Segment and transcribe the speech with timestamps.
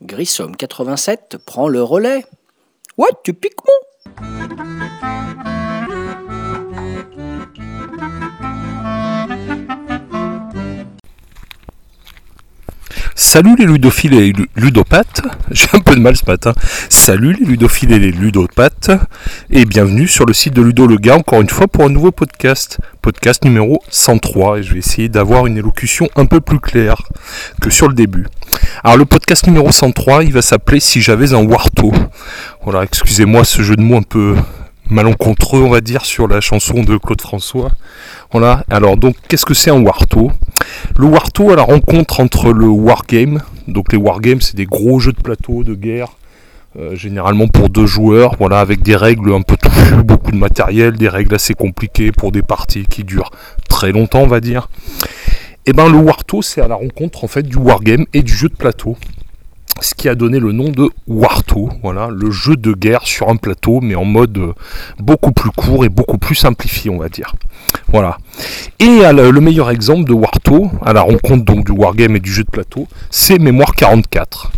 [0.00, 2.24] Grissom 87 prend le relais.
[2.96, 5.53] Ouais, tu piques mon
[13.34, 16.54] Salut les ludophiles et les ludopathes, j'ai un peu de mal ce matin.
[16.88, 18.92] Salut les ludophiles et les ludopathes,
[19.50, 22.12] et bienvenue sur le site de Ludo Le Gars, encore une fois pour un nouveau
[22.12, 27.02] podcast, podcast numéro 103, et je vais essayer d'avoir une élocution un peu plus claire
[27.60, 28.28] que sur le début.
[28.84, 31.92] Alors le podcast numéro 103, il va s'appeler Si j'avais un Warto.
[32.62, 34.36] Voilà, excusez-moi ce jeu de mots un peu
[34.90, 37.70] malencontreux, on va dire, sur la chanson de Claude François.
[38.32, 40.30] Voilà, alors donc qu'est-ce que c'est un Warto?
[40.96, 45.12] Le Warto à la rencontre entre le Wargame, donc les Wargames c'est des gros jeux
[45.12, 46.08] de plateau, de guerre,
[46.78, 50.96] euh, généralement pour deux joueurs, voilà, avec des règles un peu touffues, beaucoup de matériel,
[50.96, 53.30] des règles assez compliquées pour des parties qui durent
[53.68, 54.68] très longtemps, on va dire.
[55.66, 58.48] Et ben le Warto c'est à la rencontre en fait du Wargame et du jeu
[58.48, 58.96] de plateau
[59.84, 63.36] ce qui a donné le nom de Warto, voilà, le jeu de guerre sur un
[63.36, 64.52] plateau, mais en mode euh,
[64.98, 67.34] beaucoup plus court et beaucoup plus simplifié, on va dire.
[67.88, 68.16] Voilà.
[68.78, 72.44] Et le meilleur exemple de Warto, à la rencontre donc du wargame et du jeu
[72.44, 74.52] de plateau, c'est Mémoire 44.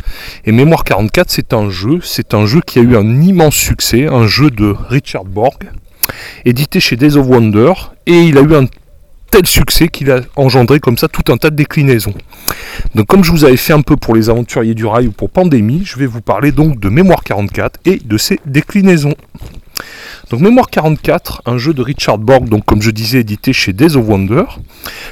[0.44, 4.06] Et Mémoire 44, c'est un jeu, c'est un jeu qui a eu un immense succès,
[4.06, 5.58] un jeu de Richard Borg,
[6.44, 7.72] édité chez Days of Wonder,
[8.06, 8.66] et il a eu un
[9.30, 12.14] tel succès qu'il a engendré comme ça tout un tas de déclinaisons.
[12.97, 15.28] Donc comme je vous avais fait un peu pour les aventuriers du rail ou pour
[15.28, 19.14] Pandémie, je vais vous parler donc de Mémoire 44 et de ses déclinaisons.
[20.30, 23.97] Donc Mémoire 44, un jeu de Richard Borg, donc comme je disais édité chez Days
[23.97, 24.44] of Wonder.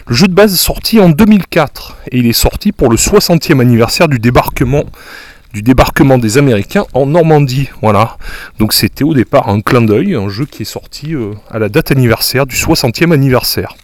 [0.06, 3.60] Le jeu de base est sorti en 2004 et il est sorti pour le 60e
[3.60, 4.84] anniversaire du débarquement
[5.52, 7.68] du débarquement des Américains en Normandie.
[7.82, 8.16] Voilà.
[8.58, 11.68] Donc c'était au départ un clin d'œil, un jeu qui est sorti euh, à la
[11.68, 13.76] date anniversaire du 60e anniversaire.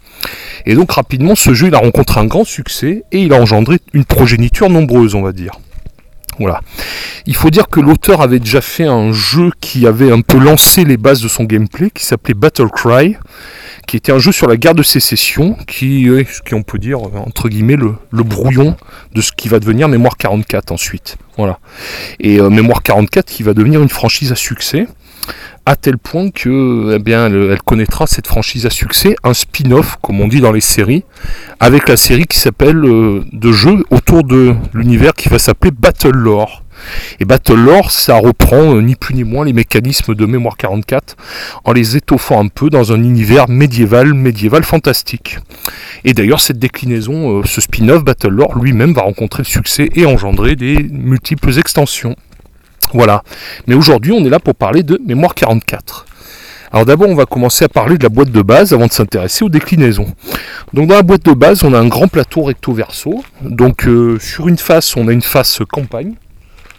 [0.65, 3.79] Et donc rapidement, ce jeu il a rencontré un grand succès et il a engendré
[3.93, 5.53] une progéniture nombreuse, on va dire.
[6.39, 6.61] Voilà.
[7.27, 10.85] Il faut dire que l'auteur avait déjà fait un jeu qui avait un peu lancé
[10.85, 13.15] les bases de son gameplay, qui s'appelait Battle Cry,
[13.87, 16.99] qui était un jeu sur la guerre de sécession, qui est, qui on peut dire,
[17.01, 18.75] entre guillemets, le, brouillon
[19.13, 21.17] de ce qui va devenir Mémoire 44 ensuite.
[21.37, 21.59] Voilà.
[22.19, 24.87] Et euh, Mémoire 44 qui va devenir une franchise à succès
[25.65, 30.27] à tel point que eh elle, connaîtra cette franchise à succès, un spin-off, comme on
[30.27, 31.03] dit dans les séries,
[31.59, 36.15] avec la série qui s'appelle euh, de jeux autour de l'univers qui va s'appeler Battle
[36.15, 36.63] Lore.
[37.19, 41.15] Et Battle Lore, ça reprend euh, ni plus ni moins les mécanismes de Mémoire 44
[41.63, 45.37] en les étoffant un peu dans un univers médiéval, médiéval fantastique.
[46.03, 50.05] Et d'ailleurs, cette déclinaison, euh, ce spin-off Battle Lore lui-même va rencontrer le succès et
[50.05, 52.15] engendrer des multiples extensions.
[52.93, 53.23] Voilà.
[53.67, 56.05] Mais aujourd'hui, on est là pour parler de mémoire 44.
[56.73, 59.43] Alors d'abord, on va commencer à parler de la boîte de base avant de s'intéresser
[59.43, 60.07] aux déclinaisons.
[60.73, 63.23] Donc dans la boîte de base, on a un grand plateau recto-verso.
[63.41, 66.13] Donc euh, sur une face, on a une face campagne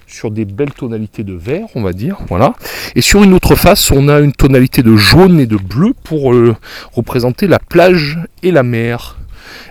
[0.07, 2.55] sur des belles tonalités de vert, on va dire, voilà.
[2.95, 6.33] Et sur une autre face, on a une tonalité de jaune et de bleu pour
[6.33, 6.55] euh,
[6.93, 9.19] représenter la plage et la mer,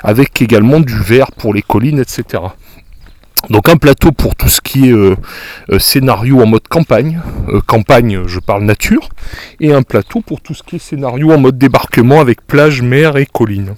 [0.04, 2.44] avec également du vert pour les collines, etc.
[3.50, 5.16] Donc un plateau pour tout ce qui est euh,
[5.72, 7.20] euh, scénario en mode campagne,
[7.50, 9.10] euh, campagne je parle nature,
[9.60, 13.18] et un plateau pour tout ce qui est scénario en mode débarquement avec plage, mer
[13.18, 13.76] et colline.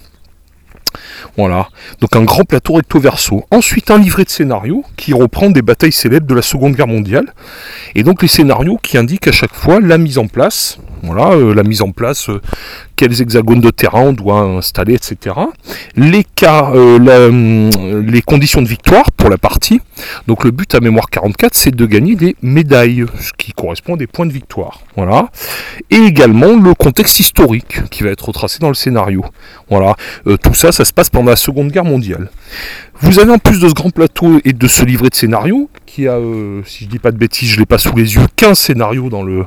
[1.38, 1.70] Voilà,
[2.02, 3.46] donc un grand plateau recto verso.
[3.50, 7.34] Ensuite un livret de scénario qui reprend des batailles célèbres de la Seconde Guerre mondiale.
[7.96, 11.64] Et donc les scénarios qui indiquent à chaque fois la mise en place, voilà, la
[11.64, 12.30] mise en place
[12.96, 15.36] quels hexagones de terrain on doit installer, etc.
[15.96, 19.80] Les euh, hum, les conditions de victoire pour la partie.
[20.28, 23.98] Donc le but à mémoire 44, c'est de gagner des médailles, ce qui correspond à
[23.98, 24.82] des points de victoire.
[24.96, 25.30] Voilà.
[25.90, 29.24] Et également le contexte historique qui va être retracé dans le scénario.
[29.70, 29.96] Voilà.
[30.28, 32.30] Euh, tout ça, ça se passe pendant la Seconde Guerre mondiale.
[33.02, 36.62] Vous avez en plus de ce grand plateau et de ce livret de scénario, euh,
[36.66, 39.24] si je dis pas de bêtises, je l'ai pas sous les yeux, 15 scénarios dans
[39.24, 39.46] le,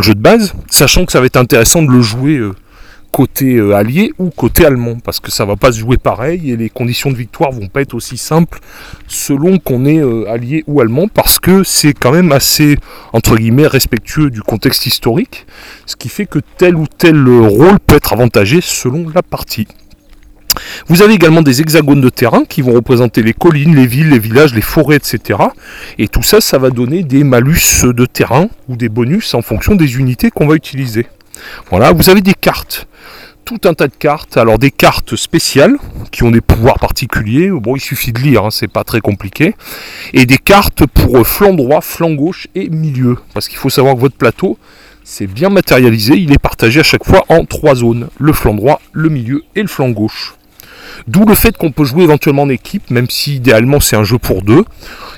[0.00, 2.40] jeu de base, sachant que ça va être intéressant de le jouer
[3.14, 6.56] côté euh, allié ou côté allemand, parce que ça va pas se jouer pareil et
[6.56, 8.58] les conditions de victoire vont pas être aussi simples
[9.06, 12.76] selon qu'on est euh, allié ou allemand, parce que c'est quand même assez
[13.12, 15.46] entre guillemets respectueux du contexte historique,
[15.86, 19.68] ce qui fait que tel ou tel euh, rôle peut être avantagé selon la partie.
[20.88, 24.18] Vous avez également des hexagones de terrain qui vont représenter les collines, les villes, les
[24.18, 25.38] villages, les forêts, etc.
[25.98, 29.74] Et tout ça, ça va donner des malus de terrain ou des bonus en fonction
[29.74, 31.06] des unités qu'on va utiliser.
[31.70, 32.86] Voilà, vous avez des cartes
[33.44, 34.36] tout un tas de cartes.
[34.36, 35.76] Alors des cartes spéciales
[36.10, 37.50] qui ont des pouvoirs particuliers.
[37.50, 39.54] Bon, il suffit de lire, hein, c'est pas très compliqué.
[40.12, 43.18] Et des cartes pour flanc droit, flanc gauche et milieu.
[43.32, 44.58] Parce qu'il faut savoir que votre plateau,
[45.04, 46.14] c'est bien matérialisé.
[46.16, 49.62] Il est partagé à chaque fois en trois zones le flanc droit, le milieu et
[49.62, 50.34] le flanc gauche.
[51.06, 54.18] D'où le fait qu'on peut jouer éventuellement en équipe, même si idéalement c'est un jeu
[54.18, 54.64] pour deux.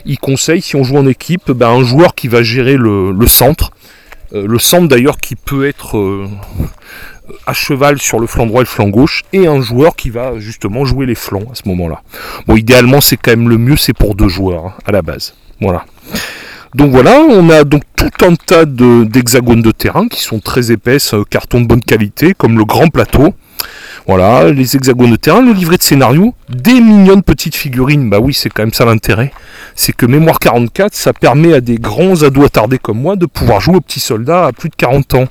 [0.04, 3.70] Il conseille, si on joue en équipe, ben, un joueur qui va gérer le, centre.
[4.32, 6.28] Euh, le centre d'ailleurs qui peut être euh,
[7.46, 10.38] à cheval sur le flanc droit et le flanc gauche, et un joueur qui va
[10.38, 12.02] justement jouer les flancs à ce moment-là.
[12.46, 15.34] Bon, idéalement c'est quand même le mieux, c'est pour deux joueurs hein, à la base.
[15.60, 15.84] Voilà.
[16.74, 21.14] Donc voilà, on a donc tout un tas d'hexagones de, terrain qui sont très épaisses,
[21.14, 23.34] euh, carton de bonne qualité, comme le grand plateau.
[24.06, 28.32] Voilà, les hexagones de terrain, le livret de scénario, des mignonnes petites figurines, bah oui,
[28.32, 29.32] c'est quand même ça l'intérêt.
[29.74, 33.60] C'est que Mémoire 44, ça permet à des grands ados attardés comme moi de pouvoir
[33.60, 35.24] jouer aux petits soldats à plus de 40 ans.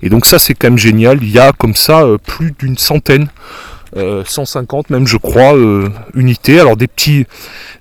[0.00, 1.18] Et donc ça, c'est quand même génial.
[1.22, 3.28] Il y a comme ça euh, plus d'une centaine.
[3.94, 6.58] 150 euh, même je crois euh, unités.
[6.58, 7.26] Alors des petits,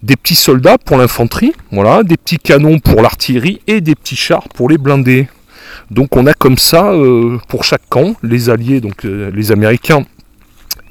[0.04, 4.50] des petits soldats pour l'infanterie, voilà, des petits canons pour l'artillerie et des petits chars
[4.50, 5.30] pour les blindés.
[5.90, 6.92] Donc on a comme ça
[7.48, 10.06] pour chaque camp, les alliés, donc les Américains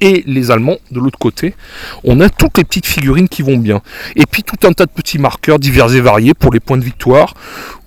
[0.03, 1.55] et les Allemands de l'autre côté.
[2.03, 3.81] On a toutes les petites figurines qui vont bien.
[4.17, 6.83] Et puis tout un tas de petits marqueurs divers et variés pour les points de
[6.83, 7.33] victoire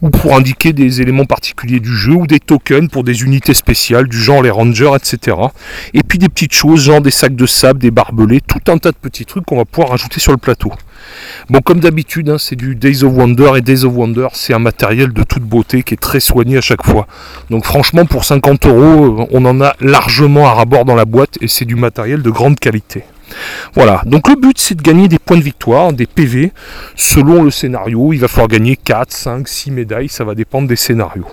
[0.01, 4.09] ou pour indiquer des éléments particuliers du jeu ou des tokens pour des unités spéciales
[4.09, 5.37] du genre les rangers, etc.
[5.93, 8.93] Et puis des petites choses genre des sacs de sable, des barbelés, tout un tas
[8.93, 10.73] de petits trucs qu'on va pouvoir rajouter sur le plateau.
[11.51, 14.59] Bon, comme d'habitude, hein, c'est du Days of Wonder et Days of Wonder, c'est un
[14.59, 17.07] matériel de toute beauté qui est très soigné à chaque fois.
[17.51, 21.39] Donc, franchement, pour 50 euros, euh, on en a largement à rabord dans la boîte
[21.41, 23.05] et c'est du matériel de grande qualité.
[23.75, 26.53] Voilà, donc le but c'est de gagner des points de victoire, des PV,
[26.95, 28.13] selon le scénario.
[28.13, 31.27] Il va falloir gagner 4, 5, 6 médailles, ça va dépendre des scénarios.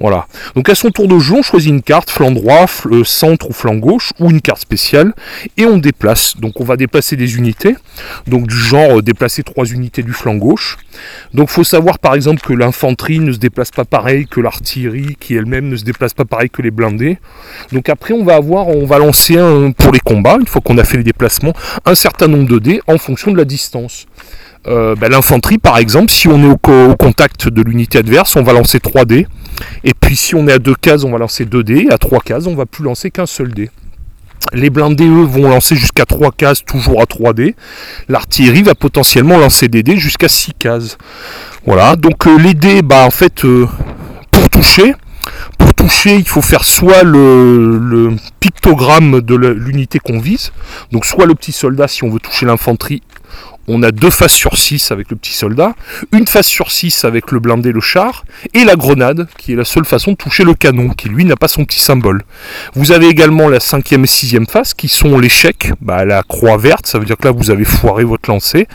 [0.00, 0.26] Voilà.
[0.54, 3.52] Donc à son tour de jeu, on choisit une carte, flanc droit, euh, centre ou
[3.52, 5.12] flanc gauche, ou une carte spéciale,
[5.56, 6.36] et on déplace.
[6.36, 7.76] Donc on va déplacer des unités,
[8.26, 10.76] donc du genre euh, déplacer trois unités du flanc gauche.
[11.34, 15.34] Donc faut savoir par exemple que l'infanterie ne se déplace pas pareil que l'artillerie, qui
[15.34, 17.18] elle-même ne se déplace pas pareil que les blindés.
[17.72, 20.78] Donc après on va avoir, on va lancer un, pour les combats, une fois qu'on
[20.78, 21.52] a fait les déplacements,
[21.84, 24.06] un certain nombre de dés en fonction de la distance.
[24.68, 28.52] Euh, ben, l'infanterie par exemple, si on est au, contact de l'unité adverse, on va
[28.52, 29.26] lancer 3 dés.
[29.84, 31.86] Et puis si on est à 2 cases, on va lancer 2 dés.
[31.90, 33.70] À 3 cases, on va plus lancer qu'un seul dé.
[34.52, 37.56] Les blindés, eux, vont lancer jusqu'à 3 cases, toujours à 3 dés.
[38.08, 40.98] L'artillerie va potentiellement lancer des dés jusqu'à 6 cases.
[41.66, 43.66] Voilà, donc euh, les dés, bah, en fait, euh,
[44.30, 44.94] pour toucher,
[45.58, 50.52] pour toucher, il faut faire soit le pictogramme de l'unité qu'on vise,
[50.92, 53.02] donc soit le petit soldat si on veut toucher l'infanterie,
[53.68, 55.74] on a deux faces sur 6 avec le petit soldat,
[56.12, 58.24] une face sur 6 avec le blindé, le char,
[58.54, 61.36] et la grenade, qui est la seule façon de toucher le canon, qui lui n'a
[61.36, 62.24] pas son petit symbole.
[62.74, 66.86] Vous avez également la cinquième et sixième face, qui sont l'échec, bah, la croix verte,
[66.86, 68.66] ça veut dire que là vous avez foiré votre lancer,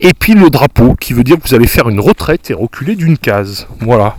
[0.00, 2.96] et puis le drapeau, qui veut dire que vous allez faire une retraite et reculer
[2.96, 3.66] d'une case.
[3.80, 4.16] Voilà.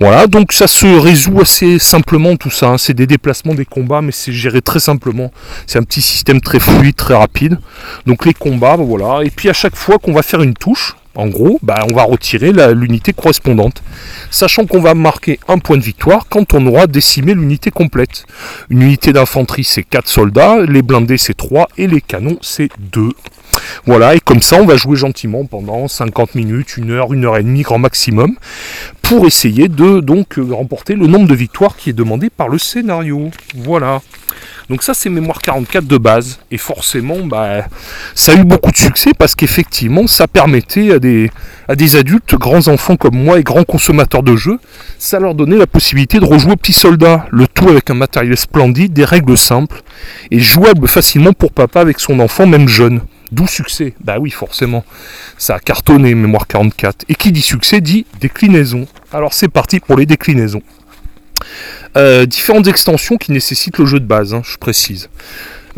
[0.00, 2.68] Voilà, donc ça se résout assez simplement tout ça.
[2.68, 2.78] Hein.
[2.78, 5.32] C'est des déplacements, des combats, mais c'est géré très simplement.
[5.66, 7.58] C'est un petit système très fluide, très rapide.
[8.06, 9.24] Donc les combats, bah, voilà.
[9.24, 12.04] Et puis à chaque fois qu'on va faire une touche, en gros, bah, on va
[12.04, 13.82] retirer l'unité correspondante.
[14.30, 18.24] Sachant qu'on va marquer un point de victoire quand on aura décimé l'unité complète.
[18.70, 23.10] Une unité d'infanterie, c'est 4 soldats, les blindés, c'est 3, et les canons, c'est 2.
[23.86, 27.36] Voilà, et comme ça, on va jouer gentiment pendant 50 minutes, une heure, une heure
[27.36, 28.36] et demie, grand maximum,
[29.02, 32.58] pour essayer de donc euh, remporter le nombre de victoires qui est demandé par le
[32.58, 33.30] scénario.
[33.54, 34.00] Voilà.
[34.68, 37.66] Donc ça c'est mémoire 44 de base et forcément bah,
[38.14, 41.30] ça a eu beaucoup de succès parce qu'effectivement ça permettait à des,
[41.68, 44.58] à des adultes, grands enfants comme moi et grands consommateurs de jeux,
[44.98, 48.92] ça leur donnait la possibilité de rejouer Petit Soldat, le tout avec un matériel splendide,
[48.92, 49.82] des règles simples
[50.30, 53.00] et jouable facilement pour papa avec son enfant même jeune.
[53.32, 54.84] D'où succès Bah oui, forcément.
[55.38, 57.06] Ça a cartonné, Mémoire 44.
[57.08, 58.86] Et qui dit succès dit déclinaison.
[59.10, 60.62] Alors c'est parti pour les déclinaisons.
[61.96, 65.08] Euh, différentes extensions qui nécessitent le jeu de base, hein, je précise.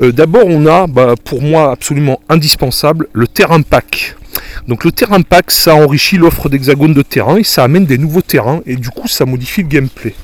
[0.03, 4.17] Euh, d'abord, on a, bah, pour moi absolument indispensable, le terrain pack.
[4.67, 8.23] Donc le terrain pack, ça enrichit l'offre d'hexagones de terrain et ça amène des nouveaux
[8.23, 10.15] terrains et du coup ça modifie le gameplay.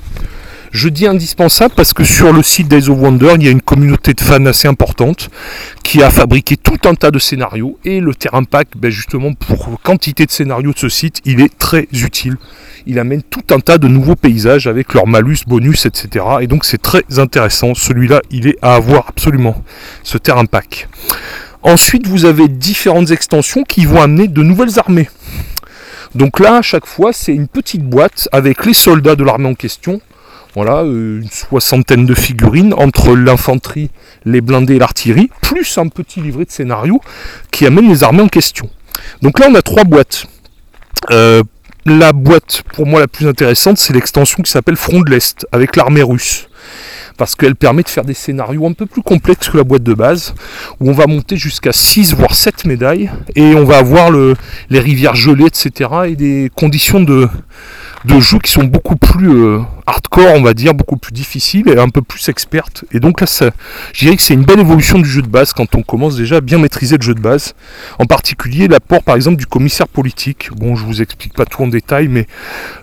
[0.72, 3.60] Je dis indispensable parce que sur le site Days of Wonder, il y a une
[3.60, 5.28] communauté de fans assez importante
[5.82, 9.80] qui a fabriqué tout un tas de scénarios et le terrain pack, ben justement pour
[9.82, 12.36] quantité de scénarios de ce site, il est très utile.
[12.86, 16.24] Il amène tout un tas de nouveaux paysages avec leurs malus, bonus, etc.
[16.40, 17.74] Et donc c'est très intéressant.
[17.74, 19.64] Celui-là, il est à avoir absolument,
[20.04, 20.88] ce terrain pack.
[21.62, 25.10] Ensuite, vous avez différentes extensions qui vont amener de nouvelles armées.
[26.14, 29.54] Donc là, à chaque fois, c'est une petite boîte avec les soldats de l'armée en
[29.54, 30.00] question
[30.54, 33.90] Voilà, euh, une soixantaine de figurines entre l'infanterie,
[34.24, 37.00] les blindés et l'artillerie, plus un petit livret de scénario
[37.52, 38.68] qui amène les armées en question.
[39.22, 40.26] Donc là, on a trois boîtes.
[41.10, 41.42] Euh,
[41.86, 45.76] la boîte, pour moi, la plus intéressante, c'est l'extension qui s'appelle Front de l'Est, avec
[45.76, 46.48] l'armée russe
[47.20, 49.92] parce qu'elle permet de faire des scénarios un peu plus complexes que la boîte de
[49.92, 50.34] base,
[50.80, 55.16] où on va monter jusqu'à 6 voire 7 médailles, et on va avoir les rivières
[55.16, 57.28] gelées, etc., et des conditions de,
[58.04, 61.78] de jeux qui sont beaucoup plus euh, hardcore, on va dire, beaucoup plus difficiles et
[61.78, 62.84] un peu plus expertes.
[62.92, 63.50] Et donc là, ça,
[63.92, 66.36] je dirais que c'est une belle évolution du jeu de base quand on commence déjà
[66.36, 67.54] à bien maîtriser le jeu de base.
[67.98, 70.50] En particulier l'apport par exemple du commissaire politique.
[70.56, 72.26] Bon, je vous explique pas tout en détail, mais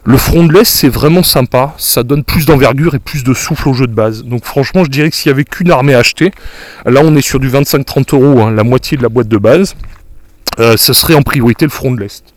[0.03, 1.74] le front de l'Est, c'est vraiment sympa.
[1.77, 4.24] Ça donne plus d'envergure et plus de souffle au jeu de base.
[4.24, 6.31] Donc franchement, je dirais que s'il y avait qu'une armée à acheter,
[6.86, 9.75] là on est sur du 25-30 euros, hein, la moitié de la boîte de base,
[10.59, 12.37] euh, ce serait en priorité le front de l'Est.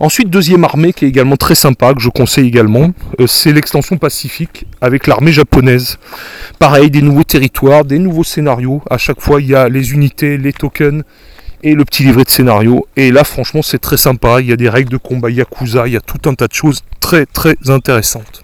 [0.00, 3.98] Ensuite, deuxième armée qui est également très sympa, que je conseille également, euh, c'est l'extension
[3.98, 5.98] pacifique avec l'armée japonaise.
[6.58, 8.82] Pareil, des nouveaux territoires, des nouveaux scénarios.
[8.90, 11.02] À chaque fois, il y a les unités, les tokens
[11.62, 12.86] et le petit livret de scénario.
[12.96, 14.40] Et là, franchement, c'est très sympa.
[14.40, 16.54] Il y a des règles de combat Yakuza, il y a tout un tas de
[16.54, 18.42] choses très très intéressantes.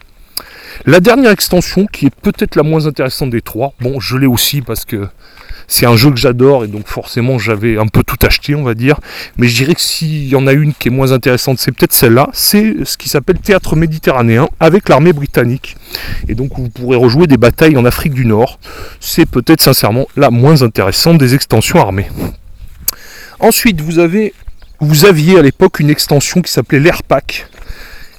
[0.87, 4.63] La dernière extension, qui est peut-être la moins intéressante des trois, bon, je l'ai aussi
[4.63, 5.09] parce que
[5.69, 8.75] c'est un jeu que j'adore et donc forcément j'avais un peu tout acheté, on va
[8.75, 8.99] dire.
[9.37, 11.93] Mais je dirais que s'il y en a une qui est moins intéressante, c'est peut-être
[11.93, 12.31] celle-là.
[12.33, 15.77] C'est ce qui s'appelle Théâtre méditerranéen avec l'armée britannique.
[16.27, 18.59] Et donc vous pourrez rejouer des batailles en Afrique du Nord.
[18.99, 22.09] C'est peut-être sincèrement la moins intéressante des extensions armées.
[23.39, 24.01] Ensuite, vous
[24.81, 27.47] vous aviez à l'époque une extension qui s'appelait l'Airpack,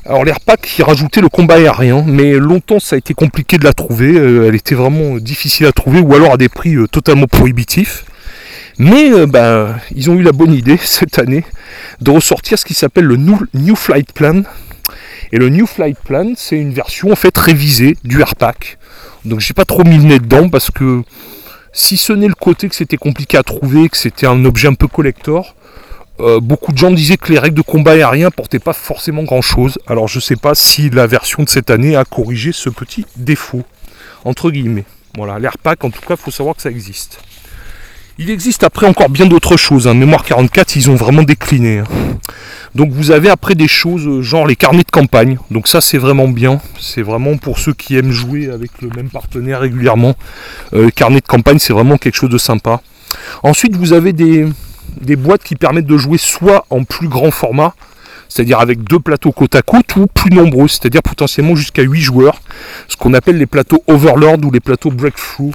[0.10, 3.74] alors l'AirPack qui rajoutait le combat aérien, mais longtemps ça a été compliqué de la
[3.74, 7.28] trouver, euh, elle était vraiment difficile à trouver ou alors à des prix euh, totalement
[7.28, 8.06] prohibitifs.
[8.80, 11.46] Mais euh, bah, ils ont eu la bonne idée cette année
[12.02, 14.42] de ressortir ce qui s'appelle le New, Flight Plan.
[15.32, 18.80] Et le New Flight Plan, c'est une version en fait révisée du AirPack.
[19.26, 21.04] Donc j'ai pas trop mis le nez dedans parce que
[21.72, 24.74] si ce n'est le côté que c'était compliqué à trouver, que c'était un objet un
[24.74, 25.56] peu collector,
[26.20, 29.42] euh, beaucoup de gens disaient que les règles de combat aérien portaient pas forcément grand
[29.42, 29.78] chose.
[29.88, 33.64] Alors je sais pas si la version de cette année a corrigé ce petit défaut.
[34.26, 34.86] Entre guillemets.
[35.16, 37.20] Voilà, l'AirPack en tout cas, il faut savoir que ça existe.
[38.18, 39.88] Il existe après encore bien d'autres choses.
[39.88, 39.94] Hein.
[39.94, 41.80] Mémoire 44, ils ont vraiment décliné.
[41.80, 41.86] Hein.
[42.76, 45.38] Donc vous avez après des choses euh, genre les carnets de campagne.
[45.52, 46.60] Donc ça c'est vraiment bien.
[46.80, 50.16] C'est vraiment pour ceux qui aiment jouer avec le même partenaire régulièrement.
[50.74, 52.82] Euh, les carnets de campagne c'est vraiment quelque chose de sympa.
[53.42, 54.46] Ensuite vous avez des,
[55.02, 57.74] des boîtes qui permettent de jouer soit en plus grand format,
[58.30, 62.42] c'est-à-dire avec deux plateaux côte à côte, ou plus nombreux, c'est-à-dire potentiellement jusqu'à 8 joueurs,
[62.88, 65.54] ce qu'on appelle les plateaux Overlord ou les plateaux Breakthrough.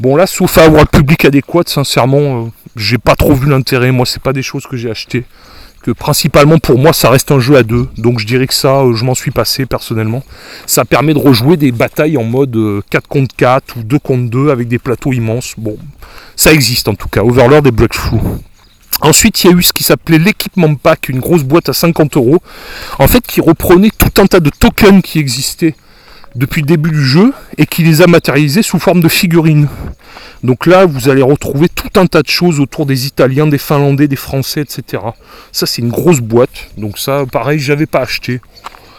[0.00, 3.90] Bon là, sauf à avoir le public adéquat, sincèrement, euh, j'ai pas trop vu l'intérêt.
[3.90, 5.24] Moi, c'est pas des choses que j'ai achetées.
[5.82, 7.88] Que principalement pour moi, ça reste un jeu à deux.
[7.98, 10.22] Donc je dirais que ça, euh, je m'en suis passé personnellement.
[10.66, 12.56] Ça permet de rejouer des batailles en mode
[12.90, 15.54] 4 euh, contre 4 ou 2 contre 2 avec des plateaux immenses.
[15.58, 15.76] Bon,
[16.38, 17.22] ça existe en tout cas.
[17.22, 18.20] Overlord et Breakthrough.
[19.00, 22.16] Ensuite, il y a eu ce qui s'appelait l'équipement pack, une grosse boîte à 50
[22.16, 22.38] euros,
[22.98, 25.74] en fait, qui reprenait tout un tas de tokens qui existaient
[26.36, 29.68] depuis le début du jeu et qui les a matérialisés sous forme de figurines.
[30.44, 34.06] Donc là, vous allez retrouver tout un tas de choses autour des Italiens, des Finlandais,
[34.06, 35.02] des Français, etc.
[35.50, 36.68] Ça, c'est une grosse boîte.
[36.76, 38.40] Donc ça, pareil, j'avais pas acheté.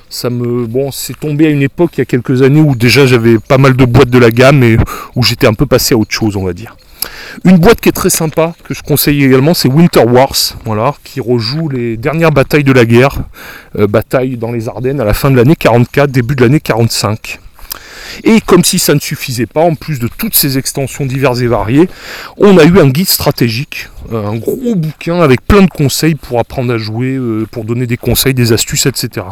[0.10, 3.06] Ça me, bon, c'est tombé à une époque il y a quelques années où déjà
[3.06, 4.78] j'avais pas mal de boîtes de la gamme et
[5.16, 6.76] où j'étais un peu passé à autre chose, on va dire.
[7.46, 11.22] Une boîte qui est très sympa, que je conseille également, c'est Winter Wars, voilà, qui
[11.22, 13.20] rejoue les dernières batailles de la guerre,
[13.78, 17.40] euh, bataille dans les Ardennes à la fin de l'année 44, début de l'année 45.
[18.24, 21.48] Et comme si ça ne suffisait pas, en plus de toutes ces extensions diverses et
[21.48, 21.90] variées,
[22.38, 26.40] on a eu un guide stratégique, euh, un gros bouquin avec plein de conseils pour
[26.40, 29.26] apprendre à jouer, euh, pour donner des conseils, des astuces, etc.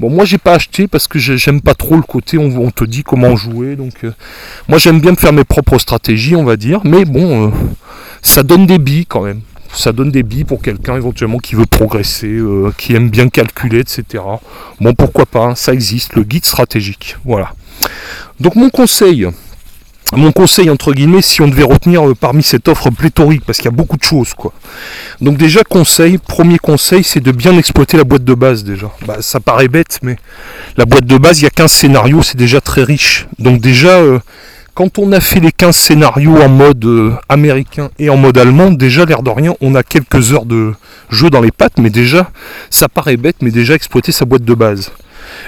[0.00, 3.02] Bon, moi j'ai pas acheté parce que j'aime pas trop le côté on, te dit
[3.02, 3.76] comment jouer.
[3.76, 4.14] Donc, euh,
[4.66, 6.80] moi j'aime bien faire mes propres stratégies, on va dire.
[6.84, 7.50] Mais bon, euh,
[8.22, 9.42] ça donne des billes quand même.
[9.74, 13.80] Ça donne des billes pour quelqu'un éventuellement qui veut progresser, euh, qui aime bien calculer,
[13.80, 14.24] etc.
[14.80, 17.16] Bon, pourquoi pas, hein, ça existe, le guide stratégique.
[17.26, 17.52] Voilà.
[18.40, 19.28] Donc mon conseil,
[20.12, 23.66] mon conseil entre guillemets si on devait retenir euh, parmi cette offre pléthorique parce qu'il
[23.66, 24.52] y a beaucoup de choses quoi.
[25.20, 28.90] Donc déjà conseil, premier conseil c'est de bien exploiter la boîte de base déjà.
[29.06, 30.16] Bah, ça paraît bête mais
[30.76, 33.26] la boîte de base il y a 15 scénarios c'est déjà très riche.
[33.38, 34.18] Donc déjà euh,
[34.74, 38.70] quand on a fait les 15 scénarios en mode euh, américain et en mode allemand,
[38.70, 40.72] déjà l'air de rien, on a quelques heures de
[41.10, 42.30] jeu dans les pattes, mais déjà,
[42.70, 44.90] ça paraît bête, mais déjà exploiter sa boîte de base.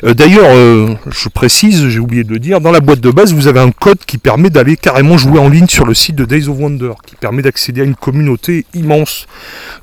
[0.05, 3.33] Euh, d'ailleurs, euh, je précise, j'ai oublié de le dire, dans la boîte de base,
[3.33, 6.25] vous avez un code qui permet d'aller carrément jouer en ligne sur le site de
[6.25, 9.27] Days of Wonder, qui permet d'accéder à une communauté immense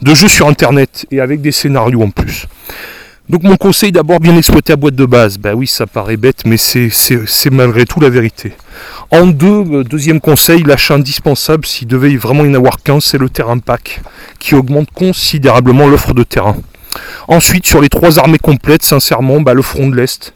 [0.01, 2.47] de jeux sur Internet et avec des scénarios en plus.
[3.29, 5.37] Donc mon conseil d'abord bien exploiter la boîte de base.
[5.37, 8.53] Bah oui, ça paraît bête, mais c'est malgré tout la vérité.
[9.11, 13.19] En deux, euh, deuxième conseil, l'achat indispensable, s'il devait vraiment y en avoir qu'un, c'est
[13.19, 14.01] le terrain pack,
[14.39, 16.55] qui augmente considérablement l'offre de terrain.
[17.27, 20.33] Ensuite, sur les trois armées complètes, sincèrement, bah, le front de l'Est,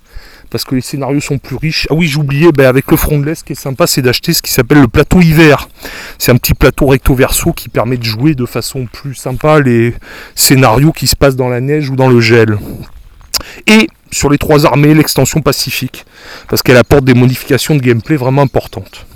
[0.50, 1.88] parce que les scénarios sont plus riches.
[1.90, 4.34] Ah oui, j'oubliais, ben, avec le front de l'Est, ce qui est sympa, c'est d'acheter
[4.34, 5.68] ce qui s'appelle le plateau hiver.
[6.20, 9.96] C'est un petit plateau recto-verso qui permet de jouer de façon plus sympa les
[10.36, 12.58] scénarios qui se passent dans la neige ou dans le gel.
[13.68, 16.06] Et sur les trois armées, l'extension pacifique,
[16.48, 19.08] parce qu'elle apporte des modifications de gameplay vraiment importantes.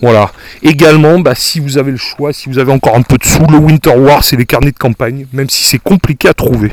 [0.00, 0.30] Voilà.
[0.62, 3.46] Également, bah, si vous avez le choix, si vous avez encore un peu de sous,
[3.46, 6.72] le Winter War, c'est les carnets de campagne, même si c'est compliqué à trouver.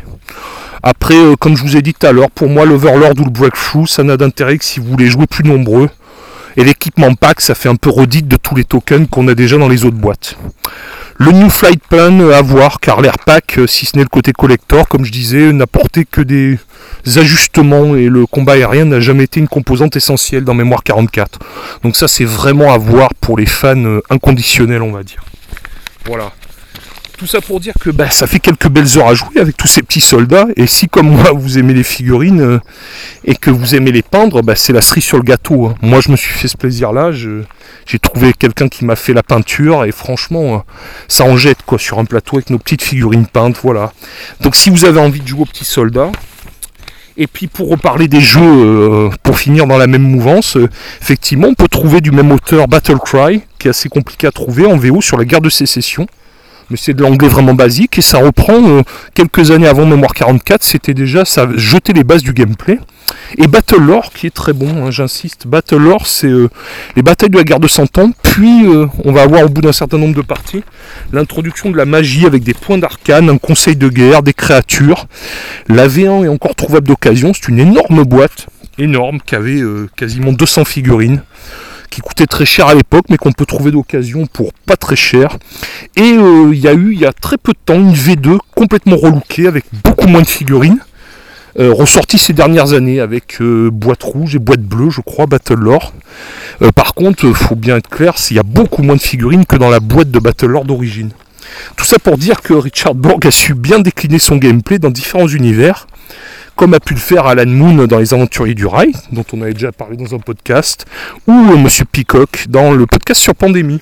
[0.83, 3.29] Après, euh, comme je vous ai dit tout à l'heure, pour moi, l'Overlord ou le
[3.29, 5.89] Breakthrough, ça n'a d'intérêt que si vous voulez jouer plus nombreux.
[6.55, 9.57] Et l'équipement pack, ça fait un peu redite de tous les tokens qu'on a déjà
[9.57, 10.37] dans les autres boîtes.
[11.19, 14.09] Le New Flight Plan euh, à voir, car l'air pack, euh, si ce n'est le
[14.09, 16.59] côté collector, comme je disais, n'apportait que des
[17.15, 21.39] ajustements et le combat aérien n'a jamais été une composante essentielle dans Mémoire 44.
[21.83, 25.23] Donc ça, c'est vraiment à voir pour les fans inconditionnels, on va dire.
[26.05, 26.31] Voilà.
[27.17, 29.67] Tout ça pour dire que bah, ça fait quelques belles heures à jouer avec tous
[29.67, 30.45] ces petits soldats.
[30.55, 32.59] Et si comme moi vous aimez les figurines euh,
[33.25, 35.65] et que vous aimez les peindre, bah, c'est la cerise sur le gâteau.
[35.65, 35.75] Hein.
[35.81, 37.11] Moi je me suis fait ce plaisir-là.
[37.11, 40.57] J'ai trouvé quelqu'un qui m'a fait la peinture et franchement euh,
[41.07, 43.57] ça en jette quoi sur un plateau avec nos petites figurines peintes.
[43.63, 43.93] Voilà.
[44.41, 46.11] Donc si vous avez envie de jouer aux petits soldats,
[47.19, 50.55] et puis pour reparler des jeux, euh, pour finir dans la même mouvance,
[51.01, 54.67] effectivement, on peut trouver du même auteur Battle Cry, qui est assez compliqué à trouver
[54.67, 56.05] en VO sur la guerre de sécession
[56.69, 58.81] mais c'est de l'anglais vraiment basique et ça reprend euh,
[59.13, 62.79] quelques années avant Mémoire 44, c'était déjà ça jetait les bases du gameplay.
[63.37, 65.47] Et Battlelore qui est très bon, hein, j'insiste.
[65.47, 66.49] Battlelore c'est euh,
[66.95, 69.61] les batailles de la guerre de 100 ans, puis euh, on va avoir au bout
[69.61, 70.63] d'un certain nombre de parties
[71.13, 75.07] l'introduction de la magie avec des points d'arcane, un conseil de guerre, des créatures.
[75.67, 78.47] La V1 est encore trouvable d'occasion, c'est une énorme boîte,
[78.77, 79.61] énorme, qui avait
[79.95, 81.21] quasiment 200 figurines
[81.89, 85.37] qui coûtait très cher à l'époque, mais qu'on peut trouver d'occasion pour pas très cher.
[85.95, 88.37] Et euh, il y a eu, il y a très peu de temps, une V2
[88.55, 90.79] complètement relookée avec beaucoup moins de figurines.
[91.59, 95.55] Euh, ressortie ces dernières années avec euh, boîte rouge et boîte bleue, je crois, Battle
[95.55, 95.93] Lore.
[96.75, 99.69] par contre, faut bien être clair, il y a beaucoup moins de figurines que dans
[99.69, 101.09] la boîte de Battle Lore d'origine.
[101.75, 105.27] Tout ça pour dire que Richard Borg a su bien décliner son gameplay dans différents
[105.27, 105.87] univers
[106.57, 109.53] comme a pu le faire Alan Moon dans Les Aventuriers du Rail, dont on avait
[109.53, 110.85] déjà parlé dans un podcast,
[111.27, 113.79] ou euh, Monsieur Peacock dans le podcast sur Pandémie.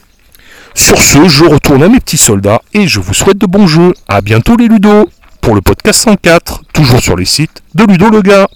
[0.73, 3.93] Sur ce, je retourne à mes petits soldats et je vous souhaite de bons jeux.
[4.09, 5.09] A bientôt les Ludo
[5.39, 8.47] pour le podcast 104, toujours sur les sites de Ludo le gars.